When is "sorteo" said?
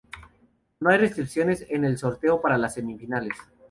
1.99-2.41